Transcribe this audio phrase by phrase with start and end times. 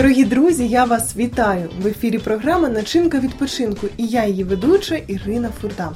[0.00, 2.18] Дорогі друзі, я вас вітаю в ефірі.
[2.18, 5.92] Програма Начинка відпочинку і я її ведуча Ірина Фурда.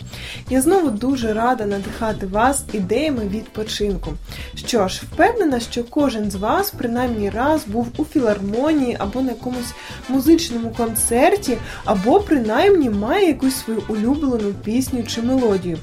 [0.51, 4.13] Я знову дуже рада надихати вас ідеями відпочинку.
[4.55, 9.75] Що ж, впевнена, що кожен з вас принаймні раз був у філармонії або на якомусь
[10.09, 15.79] музичному концерті, або принаймні має якусь свою улюблену пісню чи мелодію.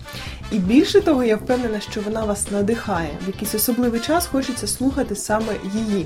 [0.51, 3.09] І більше того, я впевнена, що вона вас надихає.
[3.25, 6.05] В якийсь особливий час хочеться слухати саме її.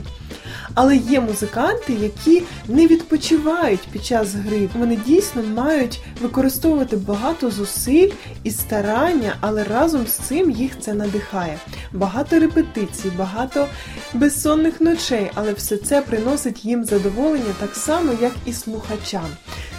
[0.73, 4.69] Але є музиканти, які не відпочивають під час гри.
[4.75, 8.11] Вони дійсно мають використовувати багато зусиль
[8.43, 11.57] і старання, але разом з цим їх це надихає.
[11.93, 13.67] Багато репетицій, багато
[14.13, 19.27] безсонних ночей, але все це приносить їм задоволення так само, як і слухачам.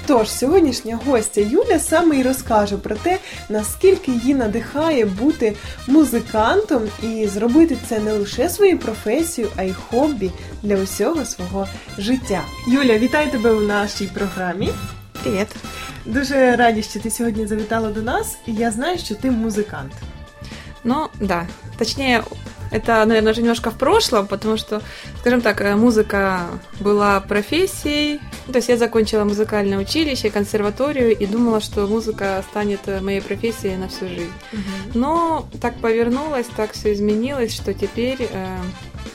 [0.07, 5.57] Тож сьогоднішня гостя Юля саме і розкаже про те, наскільки її надихає бути
[5.87, 10.31] музикантом і зробити це не лише своєю професією, а й хобі
[10.63, 11.67] для усього свого
[11.99, 12.43] життя.
[12.69, 14.69] Юля, вітаю тебе у нашій програмі.
[15.23, 15.49] Привет.
[16.05, 19.93] Дуже раді, що ти сьогодні завітала до нас, і я знаю, що ти музикант.
[20.85, 21.47] Ну, да.
[21.79, 22.23] Точнее,
[22.71, 24.83] это, наверное, уже немножко в прошлом, потому что,
[25.21, 26.41] скажем так, э, музыка
[26.81, 28.21] была профессией.
[28.47, 33.77] То есть я закончила музыкальное училище, консерваторию и думала, что музыка станет э, моей профессией
[33.77, 34.33] на всю жизнь.
[34.95, 38.59] Но так повернулось, так все изменилось, что теперь э,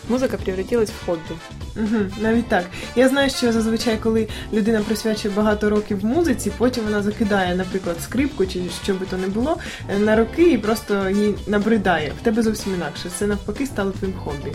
[0.10, 1.36] музика превратилась в хобі.
[1.77, 2.65] Угу, Навіть так.
[2.97, 8.47] Я знаю, що зазвичай, коли людина присвячує багато років музиці, потім вона закидає, наприклад, скрипку
[8.47, 9.57] чи що би то не було
[9.89, 12.13] е, на роки і просто їй набридає.
[12.21, 13.11] В тебе зовсім інакше.
[13.19, 14.53] Це навпаки стало твоїм хобі.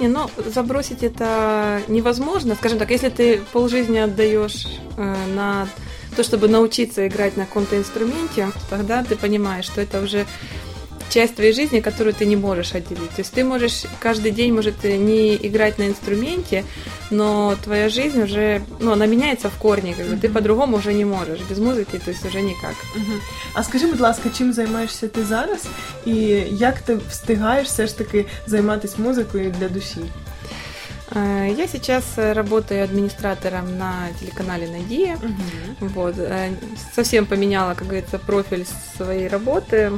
[0.00, 2.54] Не, ну забросить это невозможно.
[2.54, 5.68] Скажем так, если ты полжизни отдаешь э, на
[6.16, 10.26] то, чтобы научиться играть на каком-то инструменте, тогда ты понимаешь, что это уже
[11.10, 13.10] часть твоей жизни, которую ты не можешь отделить.
[13.10, 16.64] То есть ты можешь каждый день, может, не играть на инструменте,
[17.10, 20.20] но твоя жизнь уже, ну, она меняется в корне, как бы, mm-hmm.
[20.20, 22.74] ты по-другому уже не можешь, без музики, то есть уже никак.
[22.96, 23.20] Mm-hmm.
[23.54, 25.66] А скажи, будь ласка, чим займаєшся ти зараз,
[26.06, 26.14] і
[26.50, 30.00] як ти встигаєш все ж таки займатися музикою для душі?
[31.56, 35.18] Я сейчас работаю администратором на телеканале Надия.
[35.22, 35.90] Угу.
[35.94, 36.14] Вот.
[36.94, 38.64] Совсем поменяла, как говорится, профиль
[38.96, 39.92] своей работы.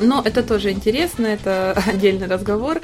[0.00, 2.80] Но это тоже интересно, это отдельный разговор.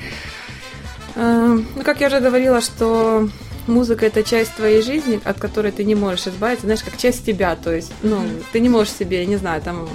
[1.16, 3.28] Эм, ну, как я уже говорила, что
[3.70, 7.56] музыка это часть твоей жизни, от которой ты не можешь избавиться, знаешь, как часть тебя.
[7.56, 8.22] То есть, ну,
[8.52, 9.88] ты не можешь себе, не знаю, там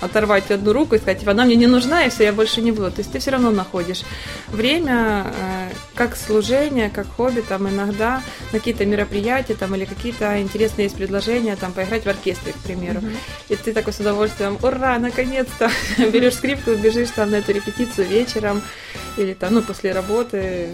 [0.00, 2.72] оторвать одну руку и сказать, типа, она мне не нужна, и все, я больше не
[2.72, 2.90] буду.
[2.90, 4.02] То есть ты все равно находишь
[4.48, 8.22] время, э, как служение, как хобби, там иногда
[8.52, 13.00] на какие-то мероприятия, там, или какие-то интересные есть предложения, там, поиграть в оркестре, к примеру.
[13.00, 13.16] Mm-hmm.
[13.50, 18.60] И ты такой с удовольствием, ура, наконец-то, берешь скрипку, бежишь там на эту репетицию вечером,
[19.16, 20.70] или там, ну, после работы,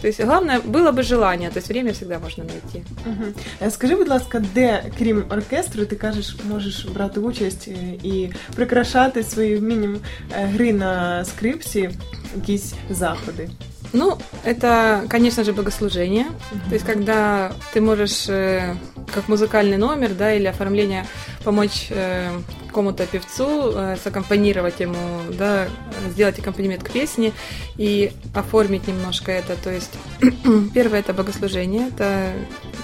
[0.00, 2.84] то есть главное было бы желание, то есть время всегда можна знайти.
[3.06, 3.70] Угу.
[3.70, 7.68] Скажи, будь ласка, де, крім оркестру, ти кажеш, можеш брати участь
[8.02, 9.98] і прикрашати своїм вмінням
[10.30, 11.90] гри на скрипці
[12.36, 13.48] якісь заходи?
[13.92, 16.26] Ну, это, конечно же, богослужение.
[16.26, 16.68] Mm-hmm.
[16.68, 18.74] То есть, когда ты можешь, э,
[19.14, 21.06] как музыкальный номер, да, или оформление,
[21.44, 22.30] помочь э,
[22.66, 24.96] какому-то певцу, э, саккомпанировать ему,
[25.30, 25.68] да,
[26.10, 27.32] сделать аккомпанемент к песне
[27.76, 29.56] и оформить немножко это.
[29.56, 29.94] То есть,
[30.74, 32.32] первое это богослужение, это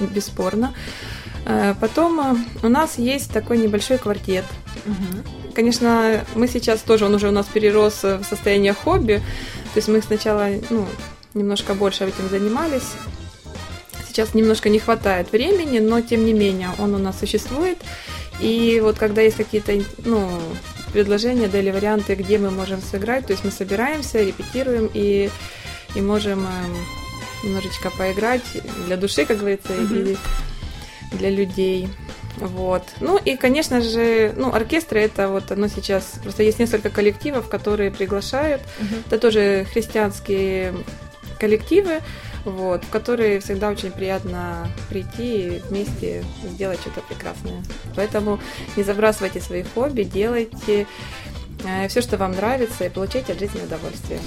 [0.00, 0.74] бесспорно.
[1.78, 4.46] Потом у нас есть такой небольшой квартет.
[4.86, 5.52] Угу.
[5.54, 9.22] Конечно, мы сейчас тоже, он уже у нас перерос в состояние хобби,
[9.74, 10.86] то есть мы сначала ну,
[11.34, 12.92] немножко больше этим занимались.
[14.06, 17.78] Сейчас немножко не хватает времени, но тем не менее он у нас существует.
[18.40, 19.72] И вот когда есть какие-то
[20.04, 20.30] ну,
[20.92, 25.28] предложения да, или варианты, где мы можем сыграть, то есть мы собираемся, репетируем и,
[25.96, 28.44] и можем э, немножечко поиграть
[28.86, 30.18] для души, как говорится, mm-hmm.
[31.12, 31.88] и для людей.
[32.36, 32.82] Вот.
[33.00, 37.90] Ну и, конечно же, ну, оркестры это вот оно сейчас, просто есть несколько коллективов, которые
[37.90, 38.62] приглашают.
[38.62, 39.02] Uh-huh.
[39.06, 40.74] Это тоже христианские
[41.38, 42.00] коллективы,
[42.44, 47.62] вот, в которые всегда очень приятно прийти и вместе сделать что-то прекрасное.
[47.96, 48.40] Поэтому
[48.76, 50.86] не забрасывайте свои хобби, делайте
[51.88, 54.20] все, що вам нравится, і получайте від життя удовольствие.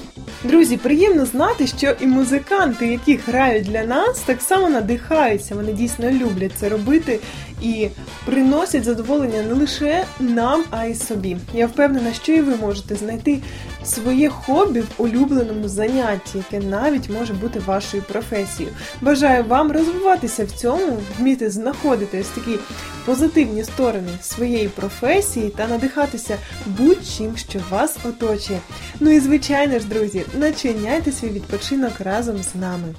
[0.44, 5.54] Друзі, приємно знати, що і музиканти, які грають для нас, так само надихаються.
[5.54, 7.20] Вони дійсно люблять це робити
[7.62, 7.88] і
[8.24, 11.36] приносять задоволення не лише нам, а й собі.
[11.54, 13.38] Я впевнена, що і ви можете знайти
[13.84, 18.74] своє хобі в улюбленому занятті, яке навіть може бути вашою професією.
[19.00, 22.58] Бажаю вам розвиватися в цьому, вміти знаходити ось такі
[23.04, 26.36] позитивні сторони своєї професії та надихатися
[26.66, 28.60] будь-чим, що вас оточує.
[29.00, 32.94] Ну і звичайно ж, друзі, начиняйте свій відпочинок разом з нами.